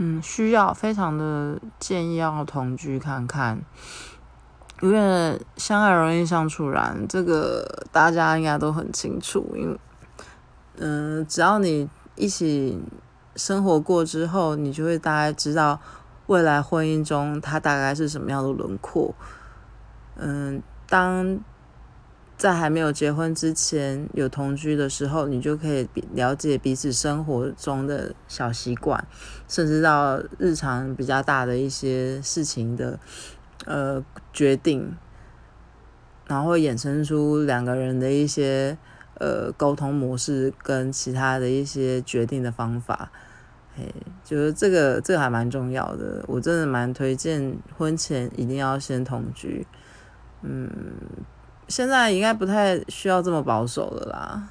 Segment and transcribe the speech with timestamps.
[0.00, 3.60] 嗯，需要非常的建议要同居看看，
[4.80, 9.52] 因为相爱容易相处难，这个大家应该都很清楚。
[9.56, 9.78] 因为，
[10.76, 12.80] 嗯，只要你一起
[13.34, 15.80] 生活过之后，你就会大概知道
[16.28, 19.12] 未来婚姻中它大概是什么样的轮廓。
[20.14, 21.40] 嗯，当。
[22.38, 29.04] 在还没有结婚之前有同居的时候，你就可以了解彼此生活中的小习惯，
[29.48, 33.00] 甚至到日常比较大的一些事情的
[33.66, 34.96] 呃决定，
[36.28, 38.78] 然后衍生出两个人的一些
[39.14, 43.10] 呃沟通模式跟其他的一些决定的方法。
[43.76, 49.66] 嘿，就是这个这个还蛮重要的，我真的蛮推荐婚前一定要先同居，
[50.42, 50.70] 嗯。
[51.68, 54.48] 现在应该不太需要这么保守了啦。